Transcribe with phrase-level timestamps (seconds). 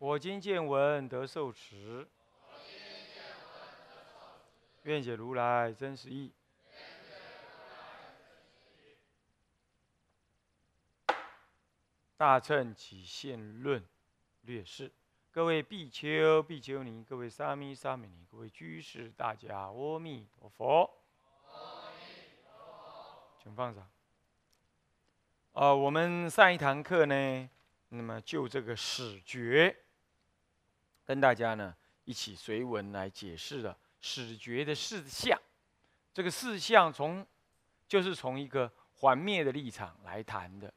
[0.00, 2.08] 我今见闻得受持，
[4.84, 6.32] 愿解如来真实义。
[12.16, 13.84] 大乘起信论
[14.40, 14.90] 略释。
[15.30, 20.90] 各位比丘、比丘尼，各位沙弥、沙弥尼，各位居士，大家阿弥陀佛。
[23.42, 23.86] 请放上。
[25.52, 27.50] 啊，我们上一堂课呢，
[27.90, 29.76] 那么就这个始觉，
[31.10, 31.74] 跟大家呢
[32.04, 35.36] 一起随文来解释了始觉的事项。
[36.14, 37.26] 这个事项从
[37.88, 40.72] 就是从一个幻灭的立场来谈的。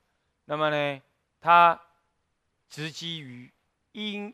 [0.46, 1.02] 那么呢，
[1.40, 1.80] 它
[2.68, 3.52] 直基于
[3.92, 4.34] 因。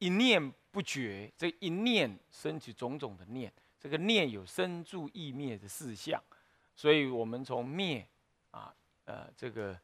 [0.00, 6.22] 一念不绝，这一念生起种种的念，这个念有生住意灭的四项，
[6.76, 8.06] 所以我们从灭
[8.52, 8.72] 啊，
[9.06, 9.76] 呃，这个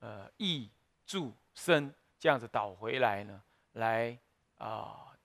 [0.00, 0.68] 呃意
[1.06, 3.40] 住生这样子倒回来呢，
[3.74, 4.18] 来
[4.60, 5.16] 啊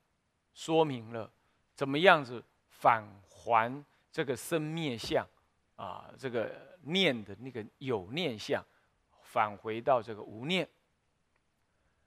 [0.54, 1.30] 说明了
[1.76, 5.28] 怎么样子返还这个生灭相
[5.76, 6.50] 啊，这个
[6.84, 8.64] 念的那个有念相，
[9.22, 10.68] 返回到这个无念。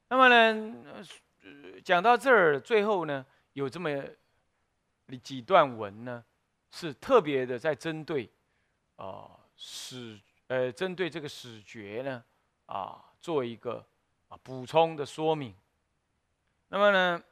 [0.09, 1.05] 那么呢？
[1.85, 3.91] 讲到这儿，最后呢，有这么
[5.23, 6.25] 几段文呢，
[6.71, 8.31] 是特别的在针对
[8.97, 12.25] 啊史呃针对这个史觉呢
[12.65, 13.87] 啊做一个
[14.29, 15.55] 啊补充的说明。
[16.69, 17.23] 那么呢，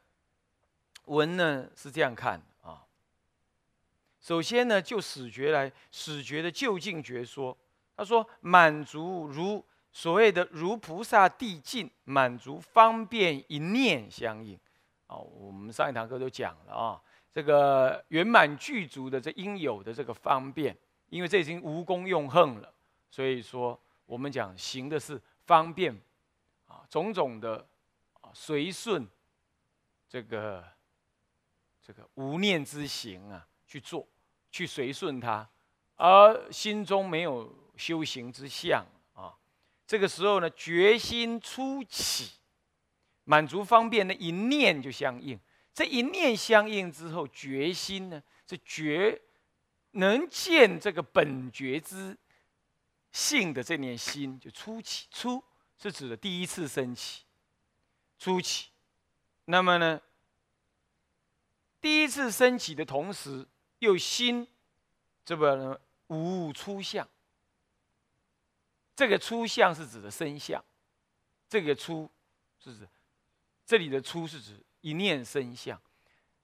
[1.07, 2.85] 文呢是这样看啊。
[4.21, 7.57] 首先呢，就始觉来，始觉的就近觉说，
[7.97, 9.65] 他说满足如。
[9.93, 14.55] 所谓的如菩萨地境，满足方便一念相应，
[15.07, 17.01] 啊，我们上一堂课都讲了啊，
[17.33, 20.77] 这个圆满具足的这应有的这个方便，
[21.09, 22.71] 因为这已经无功用恨了，
[23.11, 25.99] 所以说我们讲行的是方便，
[26.67, 27.67] 啊，种种的
[28.21, 29.09] 啊随顺
[30.09, 30.65] 这个
[31.83, 34.07] 这个无念之行啊去做，
[34.51, 35.49] 去随顺它，
[35.97, 39.35] 而心中没有修行之相啊。
[39.87, 42.39] 这个时候呢，决心初起，
[43.25, 45.39] 满足方便的一念就相应。
[45.75, 49.21] 这一念相应之后，决心呢，是觉
[49.93, 52.17] 能见这个本觉之
[53.13, 55.07] 性的这念心就初起。
[55.11, 55.43] 初
[55.79, 57.25] 是指的第一次升起，
[58.19, 58.71] 初起。
[59.47, 60.01] 那么呢，
[61.81, 63.47] 第一次升起的同时，
[63.79, 64.47] 又心
[65.25, 67.09] 这个呢无出相。
[68.95, 70.65] 这个初相是指的生相，
[71.49, 72.11] 这个初
[72.59, 72.89] 是指
[73.65, 75.81] 这里的初是指一念生相。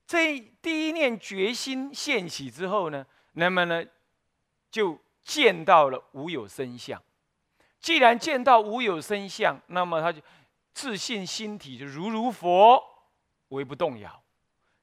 [0.06, 3.82] 这第一念决心现起之后呢，那么呢
[4.70, 7.02] 就见到了无有生相。
[7.80, 10.20] 既然见到无有生相，那么他就
[10.74, 12.80] 自信心体就如如佛
[13.52, 14.22] 为不动摇。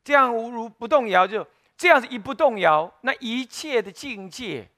[0.03, 1.46] 这样无如不动摇，就
[1.78, 4.69] 这样子一不动摇，那一切的境界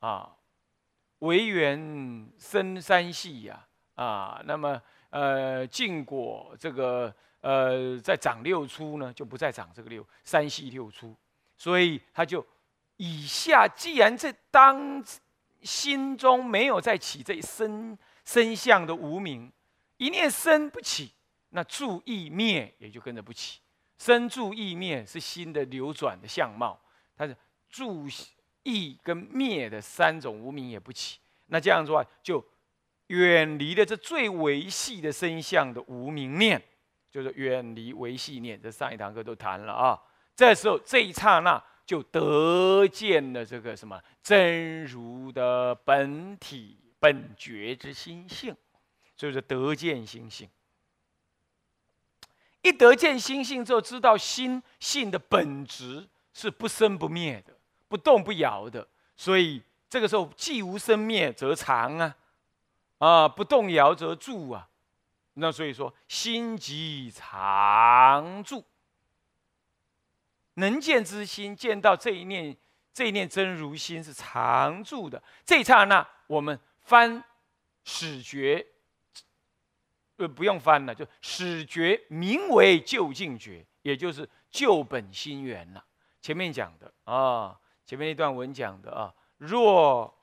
[0.00, 0.30] 啊。
[1.20, 4.78] 唯缘生三系呀，啊，那么
[5.08, 11.16] 呃，净果这个呃，在长六出呢，就不再长这个六三系六出，
[11.56, 12.44] 所以他就
[12.98, 15.02] 以下，既然这当
[15.62, 17.96] 心中没有再起这一生
[18.26, 19.50] 生相的无名，
[19.96, 21.10] 一念生不起，
[21.54, 23.60] 那住意灭也就跟着不起。
[23.96, 26.80] 生住意灭是心的流转的相貌，
[27.16, 27.36] 它是
[27.68, 28.06] 住。
[28.66, 32.42] 意跟灭的三种无名也不起，那这样子话就
[33.08, 36.58] 远离了这最维系的身相的无名念，
[37.10, 38.58] 就是远离维系念。
[38.58, 40.00] 这上一堂课都谈了啊。
[40.34, 48.56] 这时候这一刹那就得见了这个什么真如的本体本觉之心性，
[49.14, 50.48] 所以说得见心性。
[52.64, 57.54] 一得见心性之后，知道心性的本质是不生不灭的。
[57.86, 62.16] 不动不摇的，所以这个时候既无生灭则常啊，
[62.98, 64.68] 啊不动摇则住啊，
[65.34, 68.64] 那所以说心即常住，
[70.54, 72.56] 能见之心见到这一念
[72.92, 75.22] 这一念真如心是常住的。
[75.44, 77.22] 这一刹那，我们翻
[77.84, 78.66] 始觉
[80.16, 85.84] 呃，不用翻了，就始觉名为究竟觉，也就是救本心源了。
[86.20, 90.14] 前面讲的啊，前面那段文讲的啊，若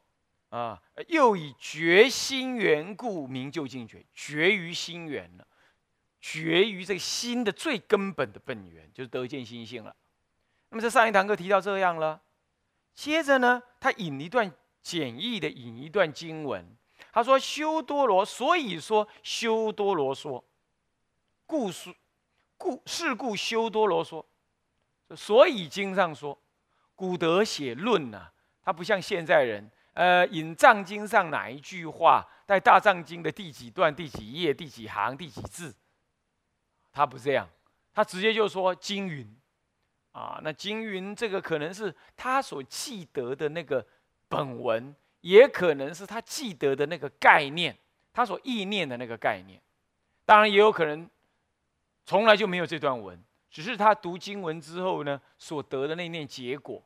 [0.49, 5.45] 啊又以觉心缘故名究竟觉，觉于心源了，
[6.21, 9.95] 觉于这个心的最根本的本源，就是得见心性了。
[10.69, 12.21] 那么在上一堂课提到这样了，
[12.93, 14.49] 接着呢，他引一段
[14.81, 16.77] 简易的引一段经文。
[17.13, 20.41] 他说：“修多罗，所以说修多罗说，
[21.45, 21.93] 故说
[22.57, 24.25] 故是故修多罗说，
[25.15, 26.39] 所以经上说，
[26.95, 28.31] 古德写论呐，
[28.63, 35.75] 他不像现在人，呃，引藏经上哪一句话，在大藏经的第几段、第几页、第几行、第几字，
[36.93, 37.49] 他不这样，
[37.93, 39.29] 他直接就说经云，
[40.13, 43.85] 啊，那经云这个可能是他所记得的那个
[44.29, 47.75] 本文。”也可能是他记得的那个概念，
[48.13, 49.61] 他所意念的那个概念。
[50.25, 51.09] 当然，也有可能
[52.05, 56.83] 从来就没有这段文，只是他读经文之后呢，所得的那念结果。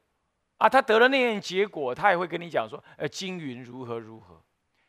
[0.58, 4.42] 啊，他得了那念结果，他也会跟你讲说，呃，经云如何如何。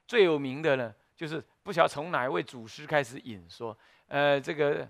[0.06, 3.76] 最有名的呢，就是不晓得从哪一位祖师开始引说，
[4.08, 4.88] 呃，这个。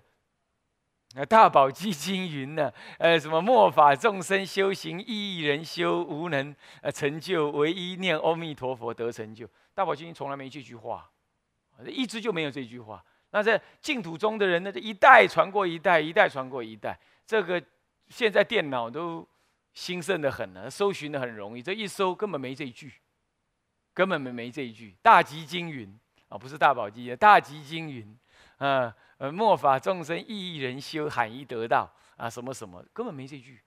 [1.15, 2.71] 那大宝积经 云呢？
[2.99, 9.49] 呃，什么末法众生修行，一人修无能呃成就，唯一念阿弥陀佛得成就。
[9.73, 11.09] 大宝经从来没这句话，
[11.85, 13.03] 一直就没有这句话。
[13.31, 16.97] 那在净土中的人呢，这一代传过一代，一代传过一代。
[17.25, 17.61] 这个
[18.09, 19.27] 现在电脑都
[19.73, 21.61] 兴盛的很了，搜寻的很容易。
[21.61, 22.91] 这一搜根本没这一句，
[23.93, 24.95] 根本没没这一句。
[25.01, 25.99] 大吉经云
[26.29, 28.17] 啊，不是大宝积，大吉经云，
[28.57, 28.93] 啊。
[29.19, 33.59] 呃，末法众生一一人修，罕一得道啊，什么什么，根本没这句。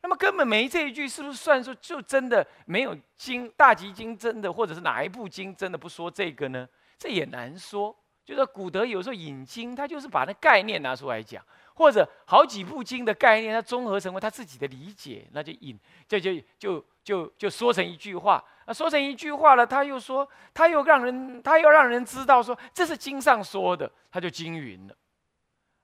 [0.00, 6.66] 那么根本没这一句，是不是算说就真的没有经大集经真的，或者是哪一部经真的不说这个呢？
[6.98, 7.94] 这也难说。
[8.24, 11.44] 就是古德有时候引经，他就是把那概念拿出来讲，
[11.74, 15.78] 或者好几部经的概念，他综合成为他自己的理解，那就引，
[16.08, 18.42] 这就就就就说成一句话。
[18.66, 24.96] 啊，说成一句话了，他又说，他又让人，他又让人知道说这是经上说的，他就惊云了。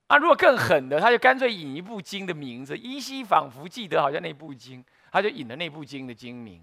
[0.07, 6.61] 啊，如果更狠的，他就干脆引一部经的名字，依稀仿佛记得好像那部经，他就引了那部经的经名。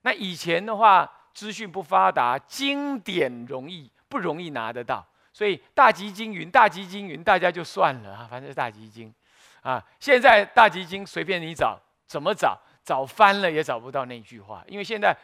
[0.00, 9.12] 那以前的话，资讯不发达，经典容易不容易拿得到，所以大集经云，大集经云，大家就算了啊，反正是大集经。
[9.60, 15.14] 啊，现在大集经随便你找，怎么找，找翻了也找不到那句话，因为现在。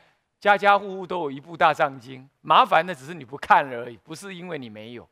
[0.45, 5.09] 家家户户都有一部大藏经，麻烦的只是你不看了而已，不是因为你没有。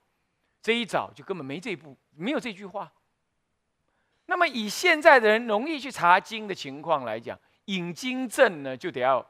[0.61, 2.93] 这一找就根本没这部，没有这句话。
[4.27, 9.27] 那么以现在的人容易去查经的情况来讲，引经证呢就得要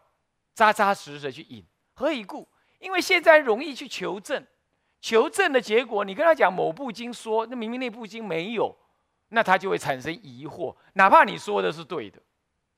[0.54, 1.64] 扎扎实实的去引。
[1.94, 2.48] 何以故？
[2.80, 4.44] 因为现在容易去求证，
[5.00, 8.76] 求证的结果，你跟他讲某部经说，那明明那部经没有，
[9.28, 10.74] 那他就会产生疑惑。
[10.94, 12.20] 哪怕你说的是对的，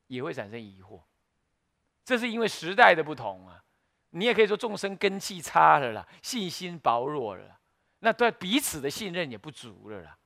[0.08, 1.00] 也会产生疑惑。
[2.04, 3.62] 这是因为时代的不同啊，
[4.10, 7.58] 你也可以说众生根气差了啦，信心薄弱了，
[8.00, 10.16] 那对彼此的信任也不足了啦。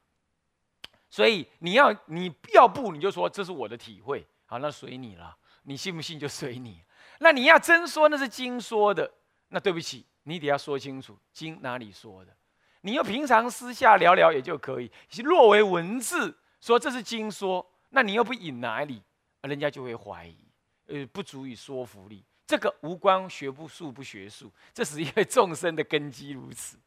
[1.09, 6.83] 所以你要你要不你就说这是我的体会，好，那随你了，你信不信就随你。
[7.21, 9.11] 那你要真说那是经说的，
[9.49, 12.37] 那对不起，你得要说清楚经哪里说的。
[12.83, 14.91] 你要平常私下聊聊也就可以，
[15.25, 19.03] 若为文字说这是经说，那你又不引哪里，
[19.43, 20.48] 人家就会怀疑。
[20.89, 22.25] 呃，不足以说服力。
[22.47, 26.79] 这个无关学不术不学术，这是因为 众生的根基如此，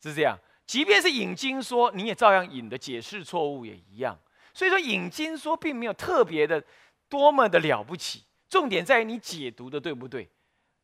[0.00, 0.38] 是这样。
[0.64, 4.16] 即便是引经说，你也照样引的解释错误也一样。
[4.54, 6.64] 所以说引经说并没有特别的
[7.08, 10.30] 多么的了不起，重点在于你解读的对不对。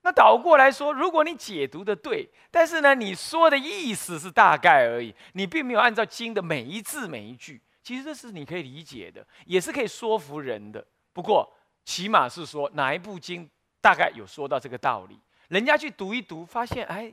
[0.02, 10.84] 那倒过来说，如果你解读的对，但是呢你说的意思是大概而已，你并没有按照经的每一字每一句，其实这是你可以理解的，也是可以说服人的。
[11.12, 11.52] 不过。
[11.86, 13.48] 起码是说哪一部经
[13.80, 15.16] 大概有说到这个道理，
[15.46, 17.12] 人家去读一读，发现哎，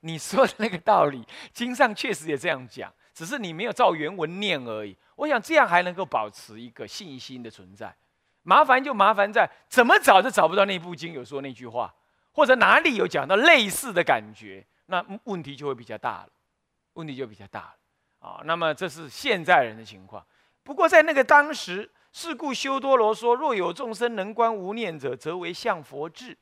[0.00, 4.96] 你说的那个道理，经上确实也这样讲，只是你没有照原文念而已。
[5.16, 7.94] 我想这样还能够保持一个信心的存在。
[8.44, 11.94] 麻烦就麻烦在怎么找都找不到那部经有说那句话，
[12.32, 16.28] 或者哪里有讲到类似的感觉，那问题就会比较大了，
[16.94, 18.40] 问题就比较大了啊。
[18.44, 20.24] 那么这是现在人的情况，
[20.62, 21.90] 不过在那个当时。
[22.14, 26.38] 是故修多罗说：若有众生能观无念者，则为向佛智。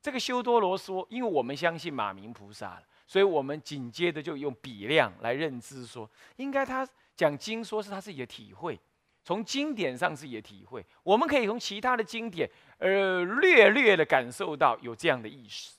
[0.00, 8.78] 这个修多罗说，因为我们相信马明菩萨了，所以我们紧接着就用比量来认知说，应该他讲经说是他自己的体会，
[9.24, 15.76] 从经典上自己的体会，我们可以从其他的经典，呃，略略的感受到有这样的意思，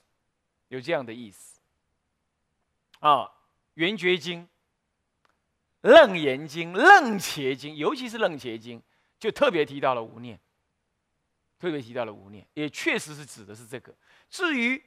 [0.68, 1.58] 有这样的意思。
[2.98, 3.32] 啊，
[3.74, 4.46] 圆觉经、
[5.82, 8.82] 楞严经、楞伽经，尤其是楞伽经，
[9.18, 10.38] 就特别提到了无念，
[11.58, 13.94] 特别提到了无念，也确实是指的是这个。
[14.28, 14.82] 至于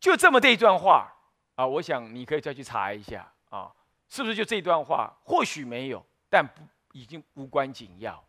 [0.00, 1.12] 就这么这一段话
[1.56, 3.70] 啊，我想你可以再去查一下啊，
[4.08, 5.14] 是不是就这段话？
[5.22, 6.62] 或许没有，但不
[6.92, 8.24] 已经无关紧要。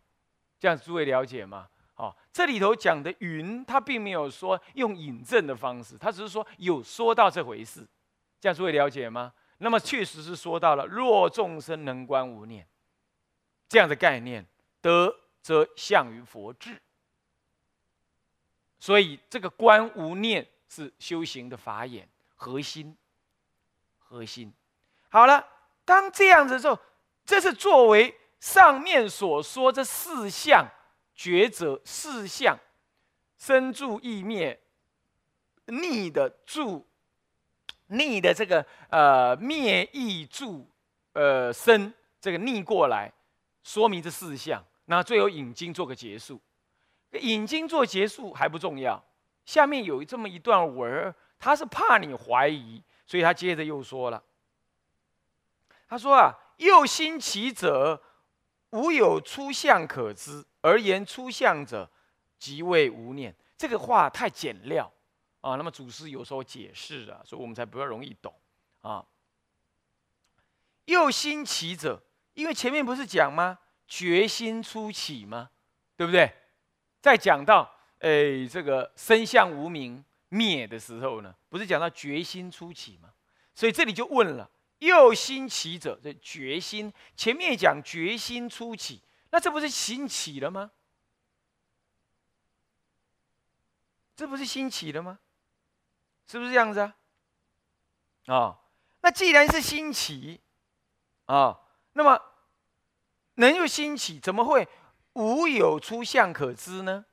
[0.58, 1.68] 这样诸位了解吗？
[1.94, 7.86] 哦，这里头讲的云，他并没有说用引证的方式，他只是说有说到这回事。
[8.38, 9.32] 这样诸位了解吗？
[9.62, 12.66] 那么确实是说到了若众生能观无念
[13.68, 14.46] 这样的概念，
[14.80, 16.80] 得则向于佛智。
[18.78, 22.96] 所以这个观无念是修行的法眼核心。
[23.98, 24.50] 核心
[25.10, 25.46] 好了，
[25.84, 26.78] 当这样子之后，
[27.26, 30.66] 这是作为上面所说这四项
[31.14, 32.58] 抉择四项
[33.36, 34.58] 生住意灭
[35.66, 36.86] 逆的住。
[37.90, 40.66] 逆的这个呃灭意住
[41.12, 43.12] 呃生这个逆过来，
[43.62, 44.64] 说明这四项。
[44.86, 46.40] 那最后引经做个结束，
[47.12, 49.02] 引经做结束还不重要。
[49.44, 54.22] 下面有这么一段文儿，他是怕你怀疑，所以他接着又说了。
[55.88, 58.00] 他说啊，又兴其者，
[58.70, 61.88] 无有出相可知，而言出相者，
[62.38, 63.34] 即为无念。
[63.56, 64.92] 这个话太简料。
[65.40, 68.34] 啊，那么祖师有时候解释啊，所以我们才比较容易懂
[68.82, 69.06] 啊。
[70.84, 72.02] 又兴起者，
[72.34, 73.58] 因为前面不是讲吗？
[73.86, 75.50] 决心初起吗？
[75.96, 76.32] 对不对？
[77.00, 83.12] 在讲到哎这个身相无名灭的时候呢，不是讲到决心初起吗？
[83.54, 90.70] 所以这里就问了：又兴起者，这决心前面讲决心初起，那这不是兴起了吗？
[94.14, 95.18] 这不是兴起了吗？
[96.30, 96.94] 是不是这样子啊？
[98.26, 98.56] 啊，
[99.00, 100.40] 那既然是兴起，
[101.24, 101.58] 啊，
[101.94, 102.22] 那么
[103.34, 104.68] 能有兴起，怎么会
[105.14, 107.04] 无有出相可知呢？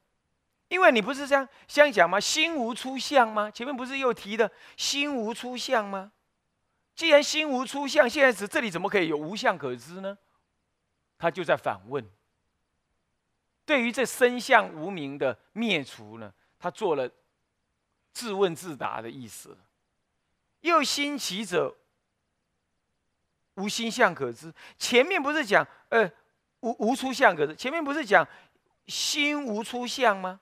[0.68, 2.20] 因为你不是这样相讲吗？
[2.20, 3.50] 心无出相吗？
[3.50, 6.12] 前面不是又提的心无出相吗？
[6.94, 10.16] 既然心无出相，现在是这里怎么可以有无相可知呢？
[11.18, 12.08] 他就在反问。
[13.66, 17.10] 对于这身相无名的灭除呢，他做了。
[18.18, 19.56] 自问自答的意思。
[20.62, 21.78] 又心起者，
[23.54, 24.52] 无心相可知。
[24.80, 26.12] 前面不是讲，呃，
[26.62, 27.56] 无无出相可知。
[27.56, 28.28] 前面不是讲
[28.88, 30.40] 心无出相吗？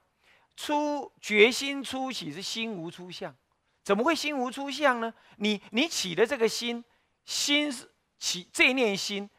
[0.55, 3.35] 出决心初起是心无出相，
[3.83, 5.13] 怎么会心无出相呢？
[5.35, 6.81] 你你起的这个心，
[7.25, 9.29] 心是起这念心，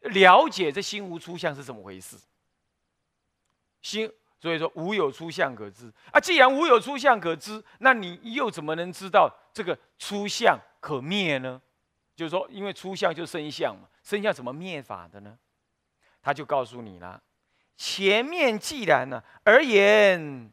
[0.00, 2.16] 了解这心无出相是怎么回事？
[3.82, 4.10] 心。
[4.46, 6.20] 所以说无有出相可知啊！
[6.20, 11.60] 既然无有出相可知，那你又怎么能知道这个出相可灭呢？
[12.14, 15.36] 就是说，因为出相就生相嘛，生相怎么灭法的呢？
[16.22, 17.20] 他就告诉你了：
[17.76, 20.52] 前面既然呢，而言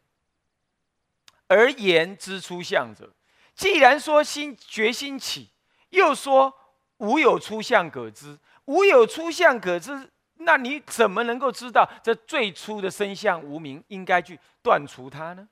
[1.46, 3.14] 而言之出相者，
[3.54, 5.52] 既然说心决心起，
[5.90, 6.52] 又说
[6.98, 10.10] 无有出相可知，无有出相可知。
[10.38, 15.48] 那你怎么能够知道这最初的生相无名应该去断除它呢？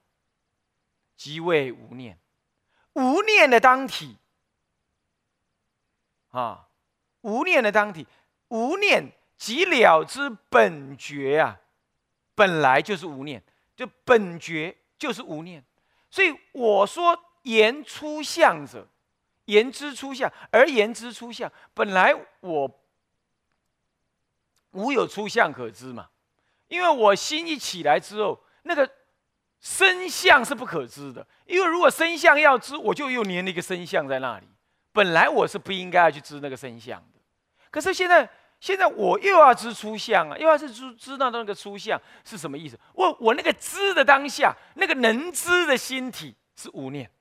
[1.15, 2.17] 即为无念，
[2.93, 4.17] 无念的当体
[6.31, 6.67] 啊，
[7.21, 8.05] 无念的当体，
[8.49, 11.59] 无念即了之本觉啊，
[12.35, 13.41] 本来就是无念，
[13.75, 15.63] 就本觉就是无念。
[16.09, 18.87] 所以我说言出相者，
[19.45, 22.80] 言之出相，而言之出相，本来我。
[24.71, 26.07] 无有出相可知嘛？
[26.67, 28.89] 因为我心一起来之后，那个
[29.59, 31.25] 身相是不可知的。
[31.45, 34.47] 因为如果身相要知，我就又粘了一个身相在那里。
[34.93, 37.19] 本来我是不应该要去知那个身相的。
[37.69, 38.29] 可是现在，
[38.61, 42.79] 现在我又要知出相啊，又要是知知道那个出相是什么意思？
[42.93, 47.11] 我我那个知的当下，那个能知的心体是无念。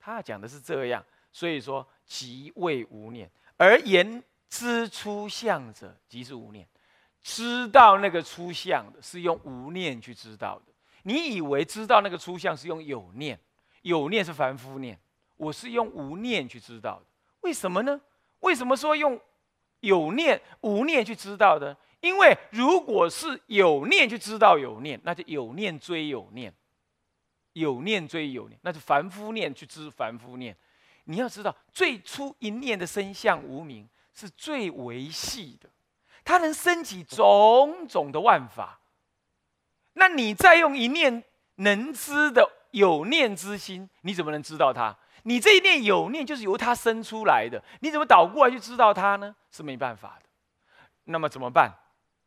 [0.00, 4.24] 他讲的是这样，所以说即为无念而言。
[4.52, 6.68] 知出相者即是无念，
[7.22, 10.72] 知道那个出相的是用无念去知道的。
[11.04, 13.40] 你以为知道那个出相是用有念，
[13.80, 15.00] 有念是凡夫念，
[15.38, 17.06] 我是用无念去知道的。
[17.40, 17.98] 为什么呢？
[18.40, 19.18] 为什么说用
[19.80, 21.74] 有念、无念去知道的？
[22.00, 26.52] 因为如果是有念去知道有念，那就有念追有念，
[27.54, 30.54] 有念追有念，那是凡夫念去知凡夫念。
[31.04, 33.88] 你要知道，最初一念的生相无名。
[34.14, 35.68] 是最维系的，
[36.24, 38.80] 它能升起种种的万法。
[39.94, 41.22] 那你再用一念
[41.56, 44.96] 能知的有念之心，你怎么能知道它？
[45.24, 49.36] 你这一念有念就是由他生出来的，你怎么倒过来去知道他呢？
[49.50, 50.28] 是没办法的。
[51.04, 51.72] 那么怎么办？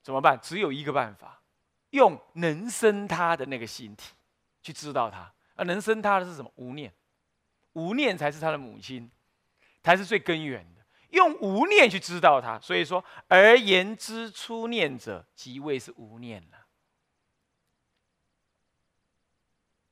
[0.01, 0.39] 怎么办？
[0.41, 1.41] 只有一个办法，
[1.89, 4.13] 用能生他的那个心体
[4.61, 5.31] 去知道他。
[5.55, 6.51] 啊，能生他的是什么？
[6.55, 6.93] 无念，
[7.73, 9.09] 无念才是他的母亲，
[9.83, 10.65] 才是最根源。
[11.15, 16.57] 用无念去知道他，所以说而言之初念者，即谓是无念了。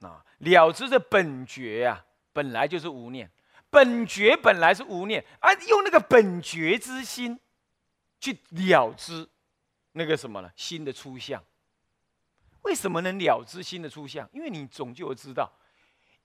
[0.08, 3.32] 啊，了知的本觉啊，本来就是无念，
[3.70, 7.40] 本觉本来是无念，啊，用那个本觉之心
[8.20, 9.30] 去了知
[9.94, 10.52] 那个什么呢？
[10.58, 11.42] 心的出相。
[12.64, 14.30] 为什么能了知心的出相？
[14.34, 15.52] 因为你总就知道，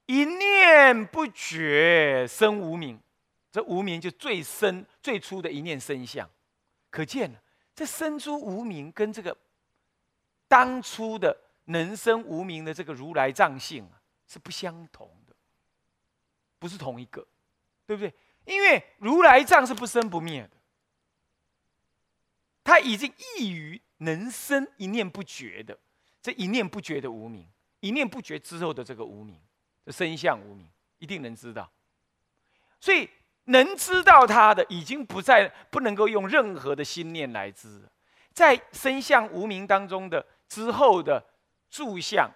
[0.06, 3.00] 一念不觉生无名，
[3.50, 6.28] 这无名就最深最初的一念生相。
[6.90, 7.30] 可见
[7.74, 9.36] 这生出无名跟这个
[10.46, 11.44] 当初的。
[11.70, 15.36] 能生无名的这个如来藏性啊，是不相同的，
[16.58, 17.28] 不是同一个，
[17.84, 18.10] 对不对？
[18.46, 20.56] 因为如来藏是不生不灭的，
[22.64, 25.78] 他已经异于能生一念不绝的
[26.22, 27.46] 这一念不绝的无名，
[27.80, 29.38] 一念不绝之后的这个无名，
[29.84, 31.70] 这生相无名，一定能知道。
[32.80, 33.06] 所以
[33.48, 37.86] 能知道他的，已经不再不能够用任何的心念来知，
[38.32, 41.22] 在生相无名当中的之后的。
[41.70, 42.30] 住相、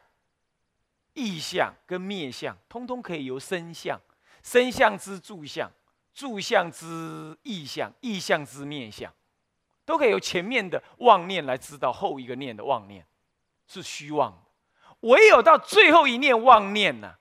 [1.14, 3.98] 意相跟灭相，通通可以由身相、
[4.42, 5.72] 身相之住相、
[6.12, 9.10] 住相之意相、意相之灭相，
[9.86, 13.06] 都可以由前面的妄念来知道后一个念的妄念
[13.66, 14.98] 是虚妄的。
[15.08, 17.14] 唯有到最后一念妄念呢，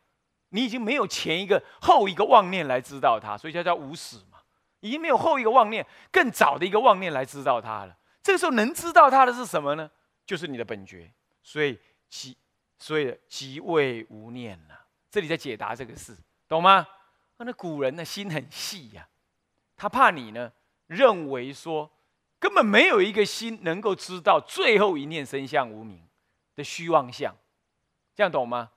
[0.51, 4.37] 你已经没有前一个后一个妄念来知道它，所以叫叫无始嘛，
[4.79, 7.97] 已经没有后一个妄念更早的一个妄念来知道它了。
[8.23, 9.91] 这个时候能知道它的是什么呢？
[10.25, 11.11] 就是你的本觉，
[11.43, 11.77] 所以。
[12.13, 12.35] 即
[12.77, 14.73] 所以即位无念呐，
[15.09, 16.13] 这里在解答这个事，
[16.45, 16.85] 懂吗？
[17.37, 19.07] 那古人的心很细呀，
[19.77, 20.51] 他怕你呢
[20.87, 21.89] 认为说
[22.37, 26.05] 根本没有一个心能够知道最后一念生相无名
[26.53, 27.33] 的虚妄相，
[28.13, 28.71] 这样懂吗？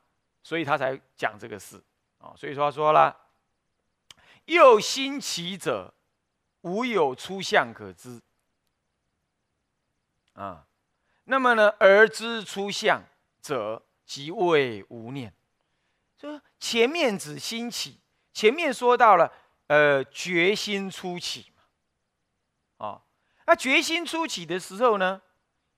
[0.45, 1.83] 所以他才讲这个事
[2.19, 2.33] 啊。
[2.37, 3.29] 所以说他说了，
[4.45, 5.93] 又心起者，
[6.61, 8.23] 无有出相可知
[10.35, 10.69] 啊。
[11.25, 13.03] 那么呢，而知出相。
[13.41, 15.31] 者即谓无念，
[16.17, 18.01] 就前面指心起，
[18.33, 19.31] 前面说到了，
[19.67, 23.03] 呃，决心初起嘛，啊，
[23.47, 25.21] 那决心初起的时候呢，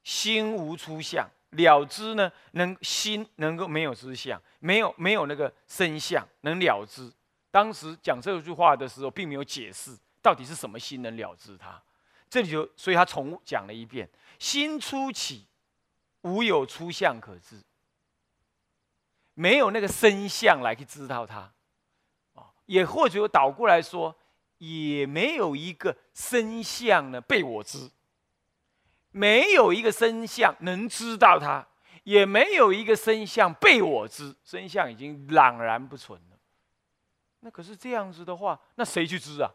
[0.04, 7.12] 心无出相，了知呢，能心能够没有知相，没有没有那个身相，能了知。
[7.50, 11.82] 当时讲这句话的时候，并没有解释到底是什么心能了知它，
[12.30, 15.46] 这里就所以他重讲了一遍，心初起。
[16.22, 17.62] 无有出相可知，
[19.34, 21.52] 没有那个身相来去知道它，
[22.34, 24.12] 啊，也或者倒过来说，
[24.58, 27.88] 也没有一个身相呢被我知，
[29.16, 31.66] 没有一个身相能知道它，
[32.04, 36.36] 也没有一个身相被我知，身相已经朗然不存了。
[37.40, 39.50] 那可是这样子的话，那谁去知啊？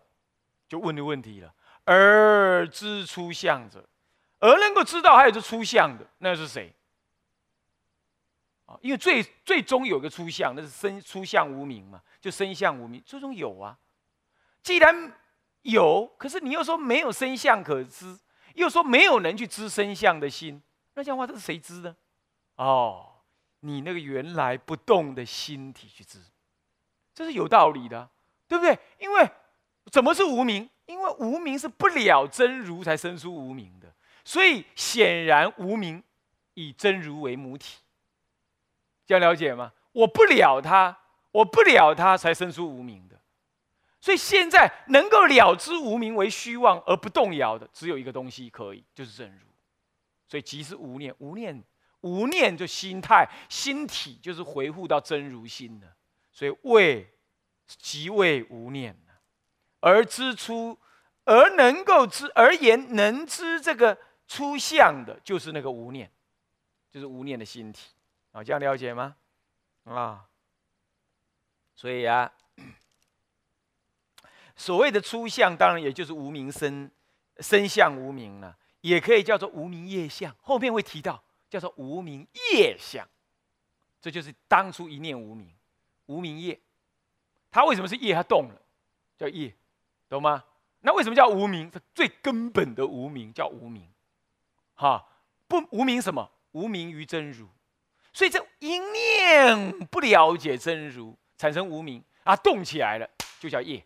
[0.68, 1.54] 就问的问题了。
[1.84, 3.88] 而知出相者。
[4.40, 6.74] 而能够知道还有这出相的，那是谁？
[8.80, 13.78] 因为最最终有个出相，那是生出相无名嘛，就生相无名，最终有啊。
[14.64, 15.12] 既然
[15.62, 18.18] 有，可是你又说没有生相可知，
[18.56, 20.62] 又说没有人去知生相的心，
[20.96, 21.96] 那这样话这是谁知呢？
[22.56, 23.24] 哦，
[23.62, 26.20] 你那个原来不动的心体去知，
[27.14, 28.10] 这是有道理的，
[28.48, 28.78] 对不对？
[29.00, 29.30] 因为
[29.92, 30.70] 怎么是无名？
[30.86, 33.94] 因为无名是不了真如才生出无名的。
[34.26, 36.04] 所以显然无名
[36.54, 37.80] 以真如为母体，
[39.06, 39.72] 这样了解吗？
[39.94, 40.98] 我不了他，
[41.32, 43.21] 我不了他，才生出无名的。
[44.02, 49.46] 所以现在能够了知无名为虚妄而不动摇的，只有一个东西可以，就是真如。
[50.28, 51.64] 所以即是无念，无念，
[52.02, 55.96] 无念就心态、心体，就是回复到真如心的。
[56.34, 57.16] 所以为
[57.66, 58.98] 即为无念
[59.80, 60.78] 而知出，
[61.24, 63.98] 而能够知，而言能知这个。
[64.28, 66.10] 出相的就是那个无念，
[66.90, 67.90] 就是无念的心体
[68.32, 69.18] 啊，这样了解吗？
[69.84, 70.24] 啊，
[71.76, 72.32] 所以啊，
[74.62, 76.92] 所谓的出相，当然也就是无名生
[77.40, 80.36] 生相无名了，也可以叫做无名业相。
[80.40, 83.04] 后面会提到叫做无名业相，
[84.00, 85.52] 这就是当初一念无名，
[86.06, 86.62] 无名业。
[87.50, 88.14] 它为什么是业？
[88.14, 88.62] 它动了，
[89.18, 89.52] 叫业，
[90.08, 90.44] 懂吗？
[90.82, 91.72] 那为什么叫无名？
[91.72, 93.90] 它最根本的无名叫无名。
[94.76, 95.04] 哈，
[95.48, 96.30] 不无名什么？
[96.52, 97.48] 无名于真如，
[98.14, 103.84] 所以这一念不了解真如，产生无名，啊，动起来了，就叫业，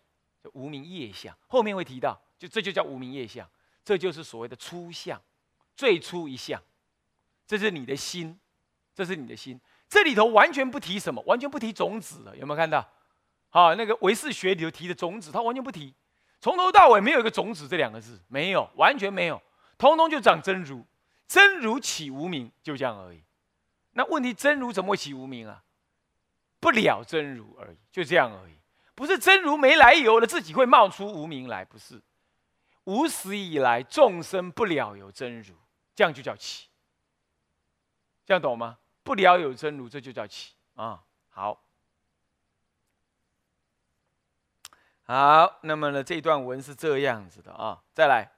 [0.53, 1.35] 无名业相。
[1.47, 3.49] 后面会提到，就这就叫无名业相，
[3.83, 5.21] 这就是所谓的初相，
[5.75, 6.61] 最初一相，
[7.47, 8.39] 这是你的心，
[8.93, 9.59] 这是你的心。
[9.87, 12.87] 这里头完全不提什么，完全不提种子了，有没有看到？
[13.49, 15.93] 好，那个唯识学里头提的种子，它完全不提，
[16.41, 19.41] 从头到尾没有一个种子这两个字，没有，完全没有，
[19.77, 20.85] 通通就长真如，
[21.27, 23.23] 真如起无名，就这样而已。
[23.91, 25.63] 那问题真如怎么会起无名啊？
[26.59, 28.53] 不了真如而已，就这样而已。
[28.95, 32.01] 不是真如没来由的，自己会冒出无名来，不是。
[32.85, 35.53] 无始以来众生不了有真如，
[35.93, 36.69] 这样就叫起。
[38.25, 38.77] 这样懂吗？
[39.03, 41.03] 不了有真如，这就叫起啊。
[41.29, 41.61] 好，
[45.03, 47.83] 好，那么呢，这段文是这样子的啊。
[47.93, 48.31] 再来，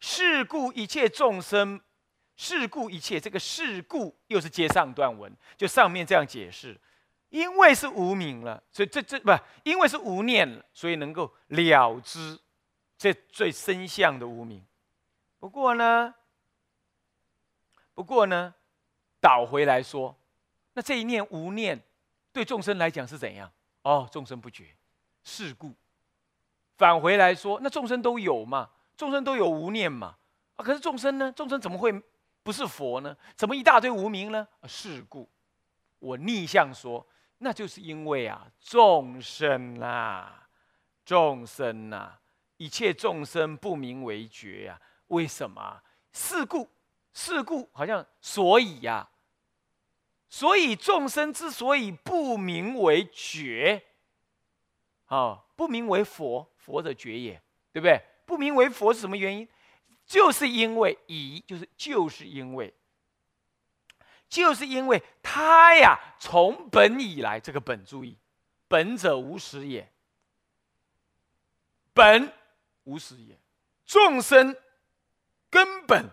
[0.00, 1.80] 是故一切众生，
[2.36, 6.78] 事故一切这个事故又是接上段文，就上面这样解释。
[7.34, 9.32] 因为是无名了，所以这这不，
[9.64, 12.38] 因为是无念了，所以能够了知
[12.96, 14.64] 这最深相的无名。
[15.40, 16.14] 不过呢，
[17.92, 18.54] 不过呢，
[19.20, 20.16] 倒回来说，
[20.74, 21.82] 那这一念无念
[22.32, 23.50] 对众生来讲是怎样？
[23.82, 24.66] 哦，众生不觉，
[25.24, 25.74] 是故。
[26.76, 28.70] 返回来说，那众生都有嘛？
[28.96, 30.14] 众生都有无念嘛？
[30.54, 31.32] 啊，可是众生呢？
[31.32, 31.92] 众生怎么会
[32.44, 33.16] 不是佛呢？
[33.34, 34.46] 怎么一大堆无名呢？
[34.68, 35.28] 是故。
[35.98, 37.04] 我逆向说。
[37.44, 40.48] 那就是因为啊，众生啊，
[41.04, 42.18] 众生啊，
[42.56, 44.80] 一切众生不明为觉呀。
[45.08, 45.82] 为什么？
[46.10, 46.70] 是故，
[47.12, 49.10] 是故，好像所以呀，
[50.30, 53.84] 所以众生之所以不明为觉，
[55.04, 57.42] 啊，不明为佛，佛的觉也，
[57.74, 58.02] 对不对？
[58.24, 59.46] 不明为佛是什么原因？
[60.06, 62.72] 就是因为以，就是就是因为。
[64.34, 68.18] 就是因为他呀，从本以来，这个本注意，
[68.66, 69.88] 本者无始也，
[71.92, 72.32] 本
[72.82, 73.38] 无始也，
[73.86, 74.56] 众生
[75.48, 76.10] 根本，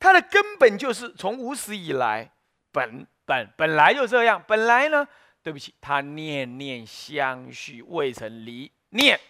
[0.00, 2.32] 它的根本就是从无始以来，
[2.72, 5.06] 本本本来就这样，本来呢，
[5.40, 9.20] 对不起，他念念相续，未曾离念，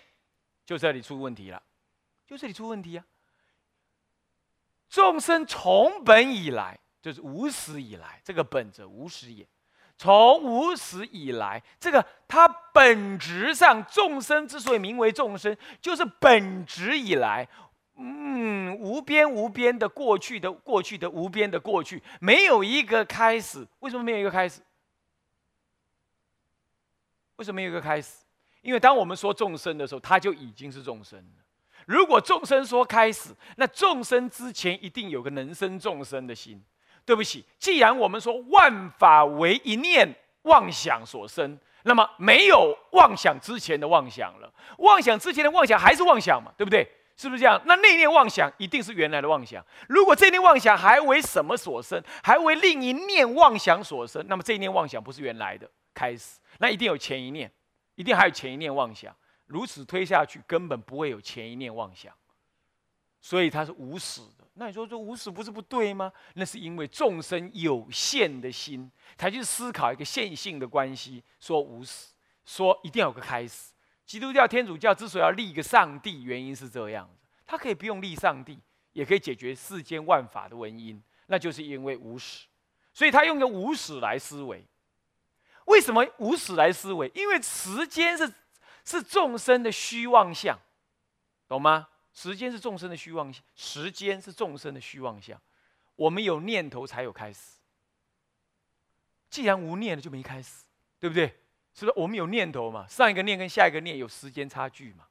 [0.64, 1.62] 就这里出问题了，
[2.27, 3.05] 就这里出问题啊，
[4.88, 6.79] 众生从本以来。
[7.03, 9.45] 就是无始以来，这个本者无始也。
[9.99, 17.47] 从无始以来，这个它本质上，众生之所以名为众生，就是本质以来，
[17.97, 23.67] 嗯，无边无边的过去的过去的无边的过去，没有一个开始。
[23.81, 24.61] 为什么没有一个开始？
[27.37, 28.25] 为什么没有一个开始？
[28.61, 31.45] 因为当我们说众生的时候，它就已经是众生了。
[31.87, 36.65] 如果众生说开始，那众生之前一定有个能生众生的心。
[37.05, 44.53] 对不起，既然我们说万法为一念妄想所生，那么没有妄想之前的妄想了。
[44.79, 46.53] 妄想之前的妄想还是妄想嘛？
[46.57, 46.88] 对不对？
[47.15, 47.61] 是不是这样？
[47.67, 49.65] 那那念妄想一定是原来的妄想。
[49.88, 57.53] 如果这念妄想还为什么所生，还为另一念妄想所生，那么这一念妄想不是原来的开始，那一定有前一念，
[57.97, 59.15] 一定还有前一念妄想。
[59.47, 62.12] 如此推下去，根本不会有前一念妄想，
[63.21, 64.41] 所以它是无始的。
[64.55, 66.12] 那你说这无始不是不对吗？
[66.35, 72.12] 那是因为众生有限的心，才去思考一个线性的关系，说无始，
[72.45, 73.73] 说一定要有个开始。
[74.05, 78.59] 基督教、天主教之所以要立一个上帝，原因是这样子，他可以不用立上帝，
[78.93, 82.47] 也可以解决世间万法的文因，那就是因为无始，
[82.93, 84.67] 所以他用个无始来思维。
[85.65, 87.11] 为什么无始来思维？
[87.15, 88.31] 因为时间是
[88.85, 90.59] 是众生的虚妄相，
[91.49, 91.88] 懂吗？
[92.12, 95.40] 时间是众生的虚妄相，时间是众生的虚妄相。
[95.96, 97.59] 我们有念头才有开始。
[99.31, 100.64] 既然无念了，就没开始，
[101.01, 101.27] 对不对？
[101.75, 101.92] 是不是？
[101.96, 102.87] 我们有念头嘛？
[102.87, 105.07] 上一个念跟下一个念有时间差距嘛？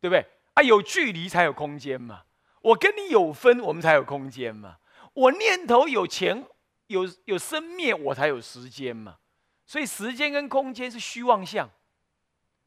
[0.00, 0.26] 对不对？
[0.54, 2.24] 啊，有距离才有空间嘛？
[2.62, 4.78] 我跟你有分，我们才有空间嘛？
[5.12, 6.46] 我念头有前
[6.86, 9.18] 有有生灭，我才有时间嘛？
[9.66, 11.68] 所以时间跟空间是虚妄相。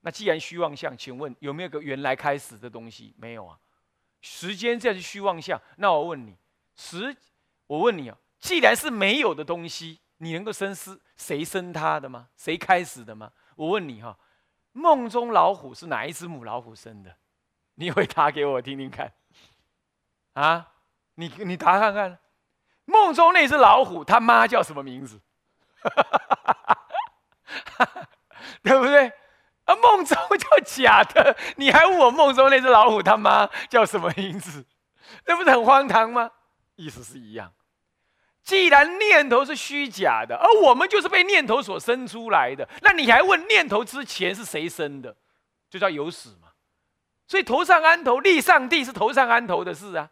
[0.08, 3.14] 那既然虚妄相，请问有没有个原来开始的东西？
[3.18, 3.60] 没有啊。
[4.22, 6.38] 时间这是虚妄相，那我问你，
[6.78, 7.14] 时，
[7.66, 12.30] 我问你啊，既然是没有的东西，你能够深思谁生它的吗？
[12.38, 13.34] 谁开始的吗？
[13.58, 14.18] 我问你哈，
[14.72, 17.18] 梦中老虎是哪一只母老虎生的？
[17.76, 19.12] 你回答给我听听看。
[20.32, 20.72] 啊，
[21.16, 22.18] 你你答看看，
[22.86, 25.20] 梦中那只老虎他妈叫什么名字？
[28.64, 29.12] 对不对？
[29.68, 34.66] 啊，梦中叫假的，你还问我梦中那只老虎他妈叫什么名字？
[35.26, 36.32] 那不是很荒唐吗？
[36.76, 37.54] 意思是一样。
[38.44, 45.16] 既然念头是虚假的，而我们就是被念头所生出来的，那你还问念头之前是谁生的？
[45.70, 46.48] 就叫有始嘛。
[47.28, 50.10] 所以头上安头立上帝是头上安头的事啊。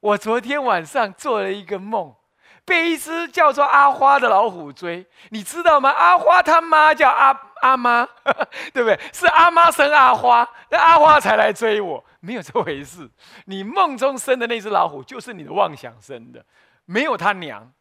[0.00, 2.16] 我昨天晚上做了一个梦。
[2.64, 5.90] 被一只叫做阿花的老虎追，你知道吗？
[5.90, 8.08] 阿花他妈叫阿阿妈，
[8.72, 8.98] 对不对？
[9.12, 13.10] 是阿妈生阿花，那阿花才来追我，没有这回事。
[13.46, 16.44] 你梦中生的那只老虎，就是你的妄想生的，
[16.86, 17.72] 没有他娘，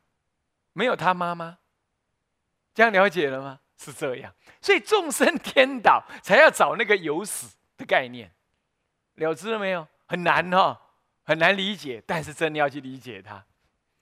[0.74, 1.58] 没有他妈妈。
[2.74, 3.60] 这样了解了吗？
[3.78, 8.32] 是这样，所以众生颠倒，才要找那个有死的概念，
[9.16, 9.88] 了知了没有？
[10.08, 10.80] 很难哈，
[11.24, 13.44] 很难理解，但是真的要去理解它。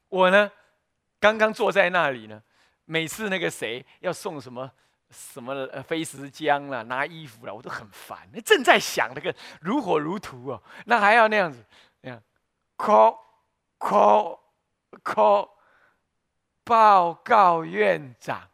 [0.10, 0.52] 我呢？
[1.22, 2.42] 刚刚坐在那里呢，
[2.84, 4.70] 每次那个谁要送什么
[5.12, 8.28] 什么飞石浆啦，拿衣服啦，我都很烦。
[8.44, 11.64] 正在想那个如火如荼哦，那还要那样子
[12.02, 12.22] 那样
[12.76, 13.18] ，call
[13.78, 14.40] call
[15.04, 15.50] call，
[16.64, 18.50] 报告院长，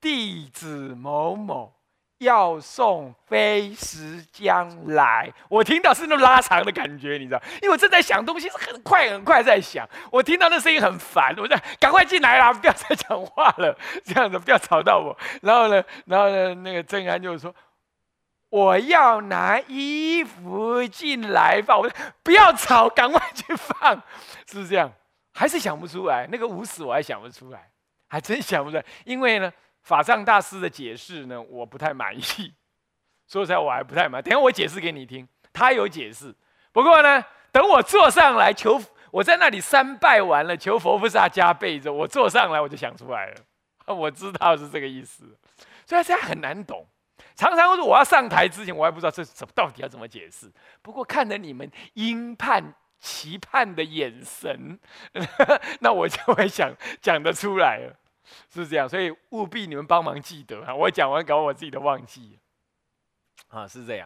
[0.00, 1.79] 弟子某某。
[2.20, 7.40] 要送飞石将来，我听到是那种拉长的感觉，你知道？
[7.62, 9.88] 因为我正在想东西，是很快很快在想。
[10.12, 15.16] 我听到那声音很烦，我在赶快进来啦，不要再讲话了，这样子不要吵到我。
[15.40, 17.54] 然后呢，然后呢，那个郑安就说
[18.50, 23.94] ：“我要拿衣服进来放。”我说：“不要吵，赶快去放。”
[24.46, 24.92] 是不是这样？
[25.32, 26.28] 还是想不出来？
[26.30, 27.70] 那个无死我还想不出来，
[28.08, 29.50] 还真想不出来，因为呢。
[29.82, 32.54] 法藏大师的解释呢，我不太满意。
[33.26, 34.22] 说实在，我还不太满。
[34.22, 36.34] 等下我解释给你听，他有解释。
[36.72, 43.36] 不过呢，等我坐上来求，我在那里三拜完了，求佛菩萨加倍着，我坐上来我就想出来了。
[43.94, 45.24] 我知道是这个意思，
[45.86, 46.86] 所以这很难懂。
[47.34, 50.50] 常常说我要上台之前，我还不知道这怎到底要怎么解释。
[50.82, 54.78] 不过看着你们殷盼期盼的眼神，
[55.80, 57.96] 那我就会想讲得出来了。
[58.50, 60.74] 是这样，所以务必你们帮忙记得啊！
[60.74, 62.38] 我讲完搞我自己都忘记
[63.48, 63.98] 啊，是这样。